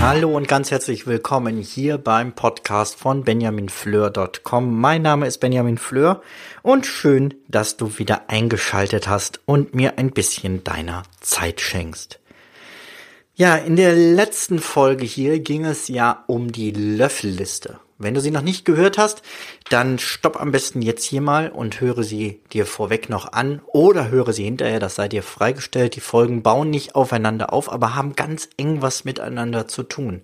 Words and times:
Hallo 0.00 0.36
und 0.36 0.46
ganz 0.46 0.70
herzlich 0.70 1.06
willkommen 1.06 1.58
hier 1.58 1.98
beim 1.98 2.32
Podcast 2.32 2.96
von 2.96 3.24
benjaminfleur.com. 3.24 4.78
Mein 4.80 5.02
Name 5.02 5.26
ist 5.26 5.38
Benjamin 5.38 5.78
Fleur 5.78 6.22
und 6.62 6.86
schön, 6.86 7.34
dass 7.48 7.76
du 7.76 7.98
wieder 7.98 8.28
eingeschaltet 8.28 9.08
hast 9.08 9.40
und 9.46 9.74
mir 9.74 9.98
ein 9.98 10.10
bisschen 10.10 10.62
deiner 10.62 11.02
Zeit 11.20 11.60
schenkst. 11.60 12.20
Ja, 13.34 13.56
in 13.56 13.76
der 13.76 13.94
letzten 13.94 14.60
Folge 14.60 15.04
hier 15.04 15.40
ging 15.40 15.64
es 15.64 15.88
ja 15.88 16.24
um 16.26 16.52
die 16.52 16.70
Löffelliste. 16.70 17.80
Wenn 17.98 18.12
du 18.12 18.20
sie 18.20 18.30
noch 18.30 18.42
nicht 18.42 18.66
gehört 18.66 18.98
hast, 18.98 19.22
dann 19.70 19.98
stopp 19.98 20.38
am 20.38 20.52
besten 20.52 20.82
jetzt 20.82 21.04
hier 21.04 21.22
mal 21.22 21.48
und 21.48 21.80
höre 21.80 22.02
sie 22.02 22.42
dir 22.52 22.66
vorweg 22.66 23.08
noch 23.08 23.32
an 23.32 23.62
oder 23.66 24.10
höre 24.10 24.34
sie 24.34 24.44
hinterher, 24.44 24.80
das 24.80 24.96
sei 24.96 25.08
dir 25.08 25.22
freigestellt. 25.22 25.96
Die 25.96 26.00
Folgen 26.00 26.42
bauen 26.42 26.68
nicht 26.68 26.94
aufeinander 26.94 27.52
auf, 27.54 27.72
aber 27.72 27.94
haben 27.94 28.14
ganz 28.14 28.50
eng 28.58 28.82
was 28.82 29.04
miteinander 29.04 29.66
zu 29.66 29.82
tun. 29.82 30.22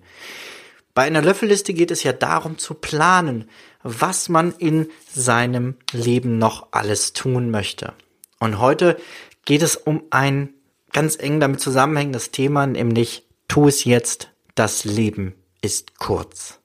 Bei 0.93 1.03
einer 1.03 1.23
Löffelliste 1.23 1.73
geht 1.73 1.89
es 1.89 2.03
ja 2.03 2.13
darum 2.13 2.59
zu 2.59 2.75
planen, 2.75 3.49
was 3.81 4.29
man 4.29 4.51
in 4.51 4.89
seinem 5.11 5.75
Leben 5.91 6.37
noch 6.37 6.67
alles 6.71 7.13
tun 7.13 7.49
möchte. 7.49 7.93
Und 8.39 8.59
heute 8.59 8.97
geht 9.45 9.63
es 9.63 9.75
um 9.75 10.03
ein 10.11 10.53
ganz 10.91 11.17
eng 11.19 11.39
damit 11.39 11.59
zusammenhängendes 11.59 12.29
Thema, 12.29 12.67
nämlich 12.67 13.27
tu 13.47 13.67
es 13.67 13.83
jetzt, 13.83 14.29
das 14.53 14.85
Leben 14.85 15.33
ist 15.63 15.97
kurz. 15.97 16.59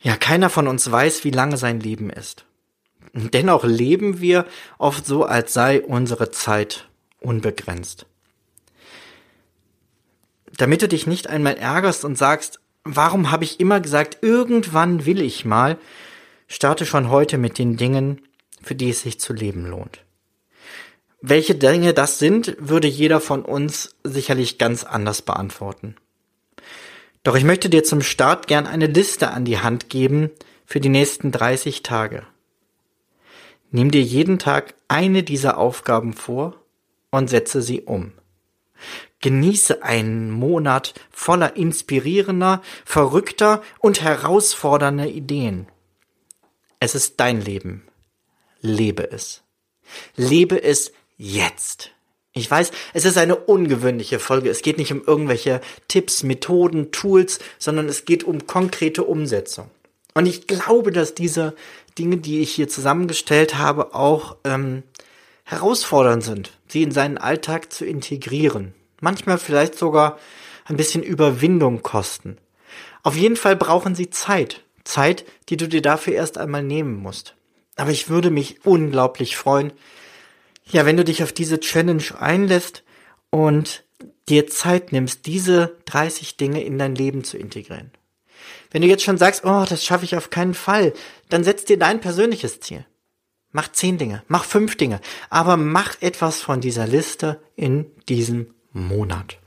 Ja, 0.00 0.16
keiner 0.16 0.48
von 0.48 0.68
uns 0.68 0.90
weiß, 0.90 1.24
wie 1.24 1.30
lange 1.30 1.56
sein 1.56 1.80
Leben 1.80 2.10
ist. 2.10 2.44
dennoch 3.12 3.64
leben 3.64 4.20
wir 4.20 4.46
oft 4.78 5.06
so, 5.06 5.24
als 5.24 5.52
sei 5.52 5.82
unsere 5.82 6.30
Zeit 6.30 6.88
unbegrenzt. 7.20 8.06
Damit 10.56 10.82
du 10.82 10.88
dich 10.88 11.06
nicht 11.06 11.28
einmal 11.28 11.56
ärgerst 11.56 12.04
und 12.04 12.16
sagst, 12.16 12.60
warum 12.84 13.30
habe 13.30 13.44
ich 13.44 13.60
immer 13.60 13.80
gesagt, 13.80 14.18
irgendwann 14.22 15.04
will 15.04 15.20
ich 15.20 15.44
mal, 15.44 15.78
starte 16.46 16.86
schon 16.86 17.10
heute 17.10 17.38
mit 17.38 17.58
den 17.58 17.76
Dingen, 17.76 18.20
für 18.62 18.74
die 18.74 18.90
es 18.90 19.02
sich 19.02 19.20
zu 19.20 19.32
leben 19.32 19.66
lohnt. 19.66 20.04
Welche 21.20 21.54
Dinge 21.54 21.94
das 21.94 22.18
sind, 22.18 22.56
würde 22.60 22.86
jeder 22.86 23.20
von 23.20 23.44
uns 23.44 23.96
sicherlich 24.04 24.58
ganz 24.58 24.84
anders 24.84 25.22
beantworten. 25.22 25.96
Doch 27.28 27.36
ich 27.36 27.44
möchte 27.44 27.68
dir 27.68 27.84
zum 27.84 28.00
Start 28.00 28.46
gern 28.46 28.66
eine 28.66 28.86
Liste 28.86 29.32
an 29.32 29.44
die 29.44 29.58
Hand 29.58 29.90
geben 29.90 30.30
für 30.64 30.80
die 30.80 30.88
nächsten 30.88 31.30
30 31.30 31.82
Tage. 31.82 32.26
Nimm 33.70 33.90
dir 33.90 34.00
jeden 34.00 34.38
Tag 34.38 34.72
eine 34.88 35.22
dieser 35.22 35.58
Aufgaben 35.58 36.14
vor 36.14 36.54
und 37.10 37.28
setze 37.28 37.60
sie 37.60 37.82
um. 37.82 38.12
Genieße 39.20 39.82
einen 39.82 40.30
Monat 40.30 40.94
voller 41.10 41.54
inspirierender, 41.54 42.62
verrückter 42.86 43.62
und 43.78 44.00
herausfordernder 44.00 45.08
Ideen. 45.08 45.68
Es 46.80 46.94
ist 46.94 47.20
dein 47.20 47.42
Leben. 47.42 47.86
Lebe 48.62 49.12
es. 49.12 49.42
Lebe 50.16 50.62
es 50.62 50.92
jetzt. 51.18 51.90
Ich 52.38 52.50
weiß, 52.50 52.70
es 52.94 53.04
ist 53.04 53.18
eine 53.18 53.36
ungewöhnliche 53.36 54.18
Folge. 54.18 54.50
Es 54.50 54.62
geht 54.62 54.78
nicht 54.78 54.92
um 54.92 55.02
irgendwelche 55.06 55.60
Tipps, 55.88 56.22
Methoden, 56.22 56.90
Tools, 56.92 57.38
sondern 57.58 57.88
es 57.88 58.04
geht 58.04 58.24
um 58.24 58.46
konkrete 58.46 59.04
Umsetzung. 59.04 59.70
Und 60.14 60.26
ich 60.26 60.46
glaube, 60.46 60.90
dass 60.90 61.14
diese 61.14 61.54
Dinge, 61.98 62.16
die 62.16 62.40
ich 62.40 62.52
hier 62.52 62.68
zusammengestellt 62.68 63.56
habe, 63.56 63.94
auch 63.94 64.36
ähm, 64.44 64.82
herausfordernd 65.44 66.24
sind, 66.24 66.52
sie 66.68 66.82
in 66.82 66.90
seinen 66.90 67.18
Alltag 67.18 67.72
zu 67.72 67.84
integrieren. 67.84 68.74
Manchmal 69.00 69.38
vielleicht 69.38 69.78
sogar 69.78 70.18
ein 70.64 70.76
bisschen 70.76 71.02
Überwindung 71.02 71.82
kosten. 71.82 72.36
Auf 73.02 73.16
jeden 73.16 73.36
Fall 73.36 73.56
brauchen 73.56 73.94
sie 73.94 74.10
Zeit. 74.10 74.62
Zeit, 74.84 75.24
die 75.48 75.56
du 75.56 75.68
dir 75.68 75.82
dafür 75.82 76.14
erst 76.14 76.38
einmal 76.38 76.62
nehmen 76.62 76.96
musst. 76.96 77.34
Aber 77.76 77.90
ich 77.90 78.08
würde 78.08 78.30
mich 78.30 78.64
unglaublich 78.64 79.36
freuen, 79.36 79.72
ja, 80.70 80.86
wenn 80.86 80.96
du 80.96 81.04
dich 81.04 81.22
auf 81.22 81.32
diese 81.32 81.60
Challenge 81.60 82.04
einlässt 82.18 82.82
und 83.30 83.84
dir 84.28 84.46
Zeit 84.46 84.92
nimmst, 84.92 85.26
diese 85.26 85.76
30 85.86 86.36
Dinge 86.36 86.62
in 86.62 86.78
dein 86.78 86.94
Leben 86.94 87.24
zu 87.24 87.38
integrieren. 87.38 87.90
Wenn 88.70 88.82
du 88.82 88.88
jetzt 88.88 89.02
schon 89.02 89.18
sagst, 89.18 89.44
oh, 89.44 89.64
das 89.68 89.84
schaffe 89.84 90.04
ich 90.04 90.16
auf 90.16 90.30
keinen 90.30 90.54
Fall, 90.54 90.92
dann 91.28 91.44
setz 91.44 91.64
dir 91.64 91.78
dein 91.78 92.00
persönliches 92.00 92.60
Ziel. 92.60 92.84
Mach 93.50 93.72
zehn 93.72 93.96
Dinge, 93.96 94.22
mach 94.28 94.44
fünf 94.44 94.76
Dinge, 94.76 95.00
aber 95.30 95.56
mach 95.56 96.02
etwas 96.02 96.42
von 96.42 96.60
dieser 96.60 96.86
Liste 96.86 97.40
in 97.56 97.86
diesem 98.08 98.54
Monat. 98.72 99.38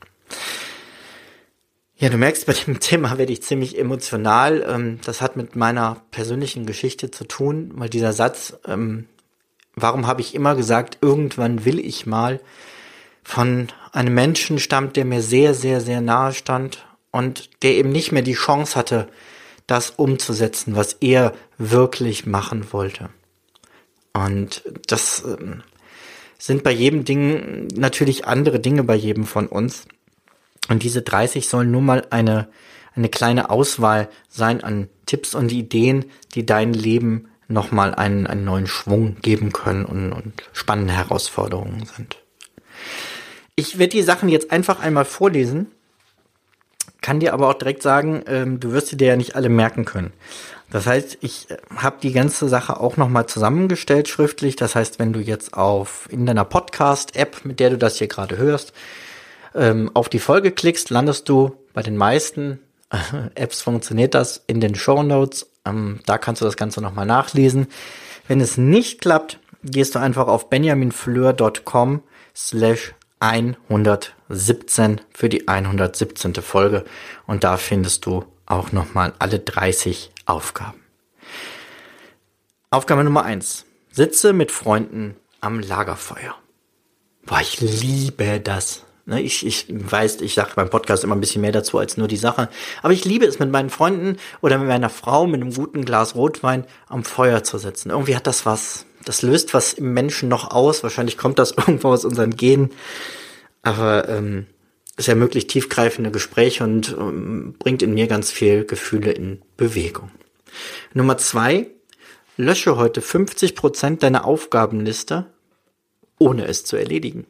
Ja, 1.98 2.09
du 2.09 2.18
merkst, 2.18 2.48
bei 2.48 2.53
dem 2.53 2.80
Thema 2.82 3.20
werde 3.20 3.32
ich 3.32 3.44
ziemlich 3.44 3.78
emotional. 3.78 4.66
Ähm, 4.68 5.00
das 5.06 5.22
hat 5.22 5.38
mit 5.38 5.56
meiner 5.56 6.02
persönlichen 6.09 6.66
Geschichte 6.66 7.12
zu 7.12 7.26
tun, 7.26 7.74
weil 7.76 7.90
dieser 7.90 8.12
Satz 8.12 8.58
ähm, 8.66 9.08
Warum 9.81 10.08
habe 10.08 10.22
ich 10.22 10.36
immer 10.36 10.56
gesagt, 10.56 11.00
irgendwann 11.02 11.66
will 11.66 11.80
ich 11.80 12.06
mal 12.06 12.40
von 13.24 13.68
einem 13.92 14.14
Menschen 14.14 14.59
stammt, 14.59 14.96
der 14.96 15.06
mir 15.06 15.22
sehr, 15.22 15.53
sehr, 15.53 15.81
sehr 15.81 16.02
nahe 16.02 16.34
stand 16.34 16.86
und 17.12 17.50
der 17.64 17.75
eben 17.75 17.91
nicht 17.91 18.12
mehr 18.12 18.22
die 18.22 18.34
Chance 18.34 18.75
hatte, 18.75 19.08
das 19.68 19.91
umzusetzen, 19.91 20.75
was 20.75 20.94
er 20.94 21.34
wirklich 21.58 22.25
machen 22.25 22.68
wollte. 22.72 23.09
Und 24.14 24.64
das 24.88 25.24
ähm, 25.25 25.64
sind 26.38 26.64
bei 26.64 26.72
jedem 26.72 27.06
Ding 27.06 27.68
natürlich 27.75 28.25
andere 28.25 28.59
Dinge 28.59 28.84
bei 28.84 28.96
jedem 28.96 29.25
von 29.25 29.47
uns. 29.47 29.86
Und 30.70 30.84
diese 30.84 31.02
30 31.02 31.47
sollen 31.47 31.72
nur 31.72 31.81
mal 31.81 32.06
eine, 32.09 32.50
eine 32.96 33.09
kleine 33.09 33.50
Auswahl 33.50 34.09
sein 34.28 34.64
an 34.64 34.90
Tipps 35.06 35.36
und 35.36 35.52
Ideen, 35.52 36.06
die 36.36 36.46
dein 36.46 36.74
Leben 36.74 37.28
nochmal 37.52 37.94
einen, 37.96 38.28
einen 38.28 38.46
neuen 38.46 38.68
Schwung 38.68 39.18
geben 39.22 39.52
können 39.52 39.86
und, 39.86 40.14
und 40.14 40.34
spannende 40.54 40.94
Herausforderungen 40.94 41.86
sind. 41.86 42.18
Ich 43.56 43.78
werde 43.78 43.92
die 43.92 44.02
Sachen 44.02 44.30
jetzt 44.30 44.52
einfach 44.52 44.80
einmal 44.80 45.06
vorlesen, 45.06 45.68
kann 47.02 47.20
dir 47.20 47.34
aber 47.34 47.50
auch 47.50 47.56
direkt 47.56 47.82
sagen, 47.82 48.24
ähm, 48.28 48.60
du 48.60 48.72
wirst 48.72 48.88
sie 48.88 48.98
dir 48.98 49.10
ja 49.10 49.16
nicht 49.16 49.36
alle 49.36 49.50
merken 49.50 49.86
können. 49.86 50.14
Das 50.72 50.88
heißt, 50.88 51.18
ich 51.22 51.50
äh, 51.50 51.58
habe 51.76 51.98
die 52.02 52.14
ganze 52.14 52.48
Sache 52.48 52.80
auch 52.80 52.98
nochmal 52.98 53.26
zusammengestellt 53.26 54.08
schriftlich. 54.08 54.56
Das 54.56 54.76
heißt, 54.76 55.00
wenn 55.00 55.14
du 55.14 55.20
jetzt 55.20 55.54
auf 55.54 56.08
in 56.12 56.26
deiner 56.26 56.46
Podcast-App, 56.46 57.44
mit 57.44 57.60
der 57.60 57.72
du 57.72 57.78
das 57.78 57.98
hier 57.98 58.08
gerade 58.08 58.38
hörst, 58.38 58.74
ähm, 59.54 59.92
auf 59.94 60.10
die 60.10 60.20
Folge 60.20 60.52
klickst, 60.52 60.90
landest 60.90 61.28
du 61.28 61.56
bei 61.74 61.82
den 61.82 61.98
meisten 61.98 62.60
Apps 63.35 63.62
funktioniert 63.62 64.13
das 64.13 64.44
in 64.47 64.59
den 64.59 64.75
Show 64.75 65.03
Notes 65.03 65.52
ähm, 65.66 66.00
da 66.06 66.18
kannst 66.18 66.41
du 66.41 66.46
das 66.46 66.57
Ganze 66.57 66.81
nochmal 66.81 67.06
nachlesen. 67.06 67.68
Wenn 68.28 68.41
es 68.41 68.57
nicht 68.57 69.02
klappt, 69.02 69.40
gehst 69.63 69.96
du 69.96 70.00
einfach 70.00 70.28
auf 70.28 70.50
benjaminfleur.com 70.50 72.03
slash 72.35 72.94
117 73.19 75.02
für 75.13 75.29
die 75.29 75.47
117. 75.47 76.35
Folge 76.35 76.85
und 77.28 77.44
da 77.44 77.57
findest 77.57 78.06
du 78.06 78.25
auch 78.47 78.72
nochmal 78.72 79.13
alle 79.19 79.40
30 79.40 80.12
Aufgaben. 80.25 80.79
Aufgabe 82.72 83.03
Nummer 83.03 83.23
1. 83.23 83.66
Sitze 83.91 84.34
mit 84.34 84.52
Freunden 84.52 85.16
am 85.41 85.59
Lagerfeuer. 85.59 86.35
Boah, 87.25 87.41
ich 87.41 87.62
liebe 87.62 88.40
das. 88.40 88.85
Ne, 89.06 89.22
ich, 89.22 89.46
ich 89.46 89.66
weiß, 89.70 90.22
ich 90.22 90.36
sage 90.36 90.52
beim 90.56 90.70
Podcast 90.70 91.03
immer 91.03 91.16
ein 91.16 91.22
bisschen 91.22 91.42
mehr 91.42 91.52
dazu 91.52 91.80
als 91.80 91.98
nur 91.98 92.08
die 92.08 92.18
Sache. 92.18 92.50
Aber 92.84 92.94
ich 92.94 93.03
liebe 93.03 93.26
es, 93.26 93.40
mit 93.40 93.52
meinen 93.52 93.70
Freunden 93.70 94.18
oder 94.42 94.58
mit 94.58 94.68
meiner 94.68 94.90
Frau 94.90 95.26
mit 95.26 95.42
einem 95.42 95.53
guten 95.53 95.86
Glas 95.86 96.16
Rotwein 96.16 96.66
am 96.88 97.03
Feuer 97.03 97.44
zu 97.44 97.58
sitzen. 97.58 97.90
Irgendwie 97.90 98.16
hat 98.16 98.28
das 98.28 98.46
was. 98.46 98.86
Das 99.03 99.24
löst 99.24 99.56
was 99.56 99.74
im 99.74 99.94
Menschen 99.94 100.30
noch 100.30 100.52
aus. 100.52 100.84
Wahrscheinlich 100.84 101.18
kommt 101.18 101.40
das 101.40 101.52
irgendwo 101.58 101.90
aus 101.90 102.06
unseren 102.06 102.36
Genen. 102.36 102.70
Aber 103.64 104.08
ähm, 104.08 104.46
es 104.98 105.08
ermöglicht 105.08 105.50
tiefgreifende 105.50 106.12
Gespräche 106.12 106.64
und 106.64 106.96
ähm, 106.97 107.56
bringt 107.58 107.82
in 107.82 107.94
mir 107.94 108.08
ganz 108.08 108.32
viel 108.32 108.66
Gefühle 108.66 109.12
in 109.12 109.42
Bewegung. 109.58 110.12
Nummer 110.94 111.18
zwei, 111.18 111.68
lösche 112.38 112.78
heute 112.78 113.02
50 113.02 113.56
Prozent 113.56 114.04
deiner 114.04 114.26
Aufgabenliste, 114.26 115.26
ohne 116.20 116.46
es 116.46 116.66
zu 116.66 116.76
erledigen. 116.76 117.26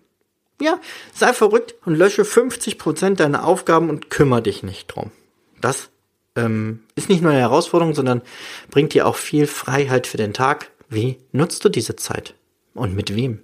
Ja, 0.61 0.79
sei 1.13 1.33
verrückt 1.33 1.75
und 1.85 1.95
lösche 1.95 2.21
50% 2.21 3.15
deiner 3.15 3.45
Aufgaben 3.45 3.89
und 3.89 4.11
kümmere 4.11 4.43
dich 4.43 4.61
nicht 4.61 4.87
drum. 4.87 5.11
Das 5.59 5.89
ähm, 6.35 6.83
ist 6.95 7.09
nicht 7.09 7.21
nur 7.21 7.31
eine 7.31 7.41
Herausforderung, 7.41 7.95
sondern 7.95 8.21
bringt 8.69 8.93
dir 8.93 9.07
auch 9.07 9.15
viel 9.15 9.47
Freiheit 9.47 10.05
für 10.05 10.17
den 10.17 10.33
Tag. 10.33 10.69
Wie 10.87 11.17
nutzt 11.31 11.65
du 11.65 11.69
diese 11.69 11.95
Zeit? 11.95 12.35
Und 12.73 12.95
mit 12.95 13.15
wem? 13.15 13.41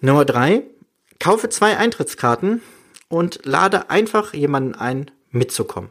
Nummer 0.00 0.24
drei, 0.24 0.62
kaufe 1.20 1.48
zwei 1.50 1.76
Eintrittskarten 1.76 2.62
und 3.08 3.44
lade 3.44 3.90
einfach 3.90 4.34
jemanden 4.34 4.74
ein, 4.74 5.10
mitzukommen. 5.30 5.90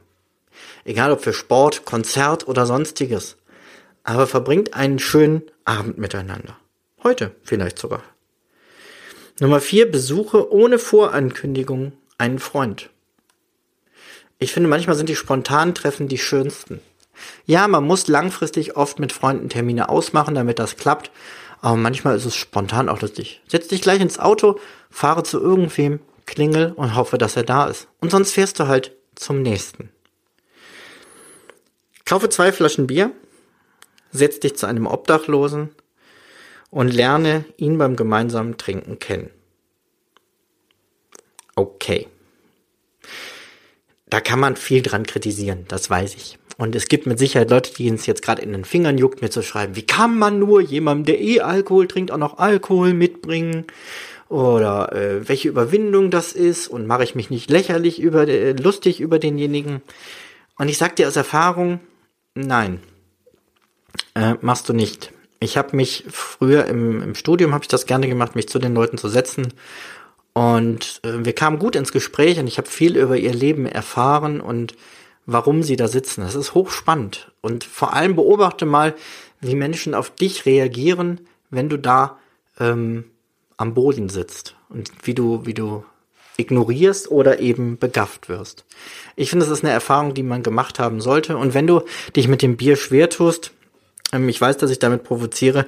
Egal 0.85 1.11
ob 1.11 1.21
für 1.21 1.33
Sport, 1.33 1.85
Konzert 1.85 2.47
oder 2.47 2.65
sonstiges. 2.65 3.37
Aber 4.03 4.27
verbringt 4.27 4.73
einen 4.73 4.99
schönen 4.99 5.43
Abend 5.65 5.97
miteinander. 5.97 6.57
Heute 7.03 7.35
vielleicht 7.43 7.77
sogar. 7.77 8.03
Nummer 9.39 9.59
vier, 9.59 9.89
besuche 9.91 10.51
ohne 10.51 10.77
Vorankündigung 10.77 11.93
einen 12.17 12.39
Freund. 12.39 12.89
Ich 14.39 14.51
finde, 14.51 14.69
manchmal 14.69 14.95
sind 14.95 15.09
die 15.09 15.15
spontanen 15.15 15.73
Treffen 15.73 16.07
die 16.07 16.17
schönsten. 16.17 16.81
Ja, 17.45 17.67
man 17.67 17.83
muss 17.83 18.07
langfristig 18.07 18.75
oft 18.75 18.99
mit 18.99 19.11
Freunden 19.11 19.49
Termine 19.49 19.89
ausmachen, 19.89 20.35
damit 20.35 20.59
das 20.59 20.77
klappt. 20.77 21.11
Aber 21.61 21.77
manchmal 21.77 22.17
ist 22.17 22.25
es 22.25 22.35
spontan 22.35 22.89
auch 22.89 23.01
lustig. 23.01 23.41
Setz 23.47 23.69
dich 23.69 23.81
gleich 23.81 24.01
ins 24.01 24.19
Auto, 24.19 24.59
fahre 24.89 25.23
zu 25.23 25.39
irgendwem, 25.39 26.01
klingel 26.25 26.73
und 26.73 26.95
hoffe, 26.95 27.17
dass 27.17 27.37
er 27.37 27.43
da 27.43 27.67
ist. 27.67 27.87
Und 28.01 28.11
sonst 28.11 28.33
fährst 28.33 28.59
du 28.59 28.67
halt 28.67 28.95
zum 29.15 29.41
nächsten. 29.41 29.89
Kaufe 32.05 32.27
zwei 32.29 32.51
Flaschen 32.51 32.87
Bier, 32.87 33.11
setz 34.11 34.41
dich 34.41 34.57
zu 34.57 34.65
einem 34.65 34.87
Obdachlosen 34.87 35.69
und 36.73 36.91
lerne 36.91 37.45
ihn 37.57 37.77
beim 37.77 37.95
gemeinsamen 37.95 38.57
Trinken 38.57 38.97
kennen. 38.97 39.29
Okay. 41.55 42.07
Da 44.09 44.19
kann 44.19 44.39
man 44.39 44.55
viel 44.55 44.81
dran 44.81 45.05
kritisieren, 45.05 45.65
das 45.67 45.89
weiß 45.89 46.15
ich. 46.15 46.39
Und 46.57 46.75
es 46.75 46.87
gibt 46.87 47.05
mit 47.05 47.19
Sicherheit 47.19 47.51
Leute, 47.51 47.73
die 47.75 47.87
es 47.89 48.07
jetzt 48.07 48.23
gerade 48.23 48.41
in 48.41 48.51
den 48.51 48.65
Fingern 48.65 48.97
juckt, 48.97 49.21
mir 49.21 49.29
zu 49.29 49.43
schreiben, 49.43 49.75
wie 49.75 49.85
kann 49.85 50.17
man 50.17 50.39
nur 50.39 50.61
jemandem, 50.61 51.05
der 51.05 51.21
eh 51.21 51.41
Alkohol 51.41 51.87
trinkt, 51.87 52.11
auch 52.11 52.17
noch 52.17 52.39
Alkohol 52.39 52.93
mitbringen? 52.93 53.65
Oder 54.29 54.93
äh, 54.93 55.29
welche 55.29 55.49
Überwindung 55.49 56.09
das 56.09 56.33
ist 56.33 56.67
und 56.67 56.87
mache 56.87 57.03
ich 57.03 57.13
mich 57.13 57.29
nicht 57.29 57.51
lächerlich 57.51 57.99
über 58.01 58.27
äh, 58.27 58.53
lustig 58.53 58.99
über 58.99 59.19
denjenigen? 59.19 59.83
Und 60.57 60.69
ich 60.69 60.79
sag 60.79 60.95
dir 60.95 61.07
aus 61.07 61.15
Erfahrung, 61.15 61.81
nein, 62.33 62.79
äh, 64.15 64.35
machst 64.41 64.69
du 64.69 64.73
nicht. 64.73 65.11
Ich 65.43 65.57
habe 65.57 65.75
mich 65.75 66.05
früher 66.09 66.65
im, 66.65 67.01
im 67.01 67.15
Studium 67.15 67.53
habe 67.53 67.63
ich 67.63 67.67
das 67.67 67.85
gerne 67.85 68.07
gemacht, 68.07 68.35
mich 68.35 68.49
zu 68.49 68.59
den 68.59 68.73
Leuten 68.73 68.97
zu 68.97 69.09
setzen 69.09 69.53
und 70.33 70.99
äh, 71.03 71.25
wir 71.25 71.33
kamen 71.33 71.59
gut 71.59 71.75
ins 71.75 71.91
Gespräch 71.91 72.39
und 72.39 72.47
ich 72.47 72.57
habe 72.57 72.67
viel 72.67 72.97
über 72.97 73.17
ihr 73.17 73.33
Leben 73.33 73.65
erfahren 73.65 74.41
und 74.41 74.75
warum 75.25 75.63
sie 75.63 75.75
da 75.75 75.87
sitzen. 75.87 76.21
Das 76.21 76.35
ist 76.35 76.53
hochspannend. 76.53 77.31
Und 77.41 77.63
vor 77.63 77.93
allem 77.93 78.15
beobachte 78.15 78.65
mal, 78.65 78.95
wie 79.39 79.55
Menschen 79.55 79.93
auf 79.93 80.09
dich 80.09 80.45
reagieren, 80.45 81.21
wenn 81.49 81.69
du 81.69 81.77
da 81.77 82.17
ähm, 82.59 83.05
am 83.57 83.73
Boden 83.73 84.09
sitzt 84.09 84.55
und 84.69 84.91
wie 85.03 85.13
du, 85.13 85.45
wie 85.45 85.53
du 85.53 85.85
ignorierst 86.37 87.11
oder 87.11 87.39
eben 87.39 87.77
begafft 87.77 88.27
wirst. 88.27 88.65
Ich 89.15 89.29
finde, 89.29 89.45
das 89.45 89.55
ist 89.55 89.63
eine 89.63 89.71
Erfahrung, 89.71 90.15
die 90.15 90.23
man 90.23 90.41
gemacht 90.41 90.79
haben 90.79 90.99
sollte. 90.99 91.37
Und 91.37 91.53
wenn 91.53 91.67
du 91.67 91.81
dich 92.15 92.27
mit 92.27 92.41
dem 92.41 92.57
Bier 92.57 92.75
schwer 92.75 93.09
tust, 93.09 93.51
ähm, 94.13 94.29
ich 94.29 94.39
weiß, 94.39 94.57
dass 94.57 94.71
ich 94.71 94.79
damit 94.79 95.03
provoziere, 95.03 95.65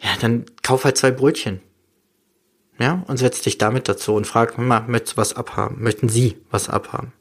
ja, 0.00 0.10
dann 0.20 0.46
kauf 0.62 0.84
halt 0.84 0.96
zwei 0.96 1.10
Brötchen. 1.10 1.60
Ja, 2.78 3.04
und 3.06 3.18
setz 3.18 3.40
dich 3.40 3.58
damit 3.58 3.88
dazu 3.88 4.14
und 4.14 4.26
frag, 4.26 4.58
mal, 4.58 4.84
möchtest 4.88 5.12
du 5.12 5.16
was 5.18 5.34
abhaben? 5.34 5.80
Möchten 5.80 6.08
Sie 6.08 6.38
was 6.50 6.68
abhaben? 6.68 7.12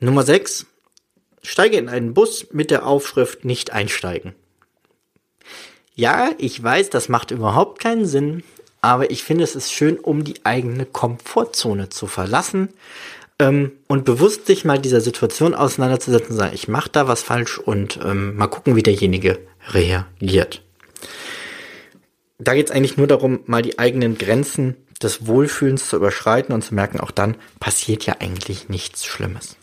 Nummer 0.00 0.22
6. 0.22 0.66
Steige 1.42 1.76
in 1.76 1.90
einen 1.90 2.14
Bus 2.14 2.46
mit 2.52 2.70
der 2.70 2.86
Aufschrift 2.86 3.44
nicht 3.44 3.72
einsteigen. 3.72 4.34
Ja, 5.94 6.30
ich 6.38 6.60
weiß, 6.60 6.88
das 6.88 7.10
macht 7.10 7.30
überhaupt 7.30 7.80
keinen 7.80 8.06
Sinn, 8.06 8.42
aber 8.80 9.10
ich 9.10 9.22
finde, 9.22 9.44
es 9.44 9.54
ist 9.54 9.72
schön, 9.72 9.98
um 9.98 10.24
die 10.24 10.44
eigene 10.44 10.86
Komfortzone 10.86 11.90
zu 11.90 12.06
verlassen 12.06 12.70
ähm, 13.38 13.72
und 13.88 14.04
bewusst 14.04 14.46
sich 14.46 14.64
mal 14.64 14.78
dieser 14.78 15.00
Situation 15.00 15.54
auseinanderzusetzen 15.54 16.36
sagen, 16.36 16.54
ich 16.54 16.68
mache 16.68 16.90
da 16.90 17.08
was 17.08 17.22
falsch 17.22 17.58
und 17.58 17.98
ähm, 18.04 18.36
mal 18.36 18.46
gucken, 18.46 18.76
wie 18.76 18.82
derjenige 18.82 19.38
reagiert. 19.68 20.62
Da 22.38 22.54
geht 22.54 22.66
es 22.66 22.72
eigentlich 22.72 22.96
nur 22.96 23.06
darum, 23.06 23.40
mal 23.46 23.62
die 23.62 23.78
eigenen 23.78 24.18
Grenzen 24.18 24.76
des 25.02 25.26
Wohlfühlens 25.26 25.88
zu 25.88 25.96
überschreiten 25.96 26.54
und 26.54 26.62
zu 26.62 26.74
merken, 26.74 27.00
auch 27.00 27.10
dann 27.10 27.36
passiert 27.60 28.06
ja 28.06 28.16
eigentlich 28.20 28.68
nichts 28.68 29.04
Schlimmes. 29.04 29.56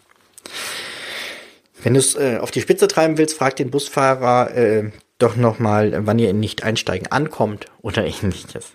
Wenn 1.84 1.94
du 1.94 2.00
es 2.00 2.16
äh, 2.16 2.38
auf 2.40 2.52
die 2.52 2.62
Spitze 2.62 2.88
treiben 2.88 3.18
willst, 3.18 3.38
frag 3.38 3.56
den 3.56 3.72
Busfahrer 3.72 4.56
äh, 4.56 4.92
doch 5.18 5.36
nochmal, 5.36 6.06
wann 6.06 6.20
ihr 6.20 6.30
in 6.30 6.40
Nicht-Einsteigen 6.40 7.12
ankommt 7.12 7.66
oder 7.82 8.06
ähnliches. 8.06 8.74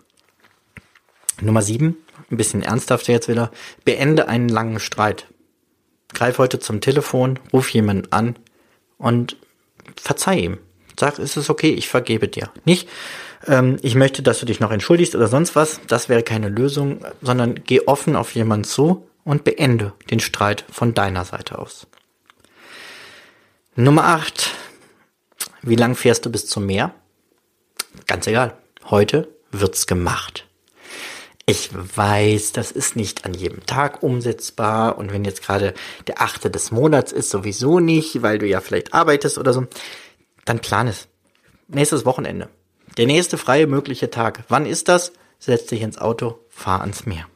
Nummer 1.40 1.62
sieben, 1.62 1.96
ein 2.30 2.36
bisschen 2.36 2.62
ernsthafter 2.62 3.12
jetzt 3.12 3.28
wieder, 3.28 3.50
beende 3.84 4.28
einen 4.28 4.48
langen 4.48 4.80
Streit. 4.80 5.26
Greif 6.14 6.38
heute 6.38 6.58
zum 6.58 6.80
Telefon, 6.80 7.38
ruf 7.52 7.70
jemanden 7.70 8.12
an 8.12 8.36
und 8.98 9.36
verzeih 9.96 10.38
ihm. 10.38 10.58
Sag, 10.98 11.18
ist 11.18 11.36
es 11.36 11.50
okay, 11.50 11.72
ich 11.72 11.88
vergebe 11.88 12.28
dir. 12.28 12.50
Nicht, 12.64 12.88
ähm, 13.46 13.76
ich 13.82 13.94
möchte, 13.94 14.22
dass 14.22 14.40
du 14.40 14.46
dich 14.46 14.60
noch 14.60 14.70
entschuldigst 14.70 15.14
oder 15.14 15.28
sonst 15.28 15.54
was. 15.54 15.80
Das 15.86 16.08
wäre 16.08 16.22
keine 16.22 16.48
Lösung, 16.48 17.04
sondern 17.20 17.62
geh 17.64 17.80
offen 17.86 18.16
auf 18.16 18.34
jemanden 18.34 18.64
zu 18.64 19.06
und 19.24 19.44
beende 19.44 19.92
den 20.10 20.20
Streit 20.20 20.64
von 20.70 20.94
deiner 20.94 21.24
Seite 21.24 21.58
aus. 21.58 21.86
Nummer 23.74 24.04
8. 24.04 24.50
Wie 25.62 25.76
lang 25.76 25.96
fährst 25.96 26.24
du 26.24 26.30
bis 26.30 26.46
zum 26.46 26.64
Meer? 26.64 26.94
Ganz 28.06 28.26
egal. 28.26 28.56
Heute 28.88 29.28
wird's 29.50 29.86
gemacht. 29.86 30.45
Ich 31.48 31.70
weiß, 31.72 32.50
das 32.50 32.72
ist 32.72 32.96
nicht 32.96 33.24
an 33.24 33.32
jedem 33.32 33.64
Tag 33.66 34.02
umsetzbar 34.02 34.98
und 34.98 35.12
wenn 35.12 35.24
jetzt 35.24 35.42
gerade 35.42 35.74
der 36.08 36.20
achte 36.20 36.50
des 36.50 36.72
Monats 36.72 37.12
ist, 37.12 37.30
sowieso 37.30 37.78
nicht, 37.78 38.20
weil 38.22 38.38
du 38.38 38.46
ja 38.46 38.60
vielleicht 38.60 38.92
arbeitest 38.92 39.38
oder 39.38 39.52
so, 39.52 39.68
dann 40.44 40.58
plan 40.58 40.88
es. 40.88 41.06
Nächstes 41.68 42.04
Wochenende. 42.04 42.48
Der 42.96 43.06
nächste 43.06 43.38
freie 43.38 43.68
mögliche 43.68 44.10
Tag. 44.10 44.42
Wann 44.48 44.66
ist 44.66 44.88
das? 44.88 45.12
Setz 45.38 45.66
dich 45.66 45.82
ins 45.82 45.98
Auto, 45.98 46.40
fahr 46.48 46.80
ans 46.80 47.06
Meer. 47.06 47.28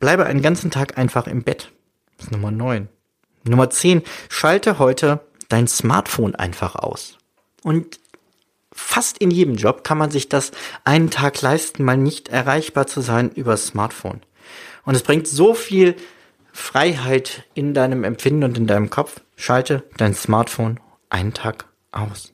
Bleibe 0.00 0.26
einen 0.26 0.42
ganzen 0.42 0.72
Tag 0.72 0.98
einfach 0.98 1.28
im 1.28 1.44
Bett. 1.44 1.70
Das 2.16 2.26
ist 2.26 2.32
Nummer 2.32 2.50
9. 2.50 2.88
Nummer 3.44 3.70
10. 3.70 4.02
Schalte 4.28 4.80
heute 4.80 5.20
dein 5.48 5.68
Smartphone 5.68 6.34
einfach 6.34 6.74
aus. 6.74 7.18
Und 7.62 8.00
fast 8.78 9.18
in 9.18 9.30
jedem 9.30 9.56
Job 9.56 9.84
kann 9.84 9.98
man 9.98 10.10
sich 10.10 10.28
das 10.28 10.52
einen 10.84 11.10
Tag 11.10 11.40
leisten, 11.42 11.84
mal 11.84 11.96
nicht 11.96 12.28
erreichbar 12.28 12.86
zu 12.86 13.00
sein 13.00 13.30
über 13.30 13.56
Smartphone. 13.56 14.20
Und 14.84 14.94
es 14.94 15.02
bringt 15.02 15.26
so 15.26 15.54
viel 15.54 15.94
Freiheit 16.52 17.44
in 17.54 17.74
deinem 17.74 18.04
Empfinden 18.04 18.44
und 18.44 18.58
in 18.58 18.66
deinem 18.66 18.90
Kopf. 18.90 19.20
Schalte 19.36 19.84
dein 19.96 20.14
Smartphone 20.14 20.80
einen 21.10 21.34
Tag 21.34 21.66
aus. 21.92 22.32